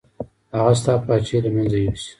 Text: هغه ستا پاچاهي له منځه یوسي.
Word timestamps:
هغه 0.55 0.73
ستا 0.79 0.93
پاچاهي 1.05 1.39
له 1.45 1.49
منځه 1.55 1.77
یوسي. 1.79 2.09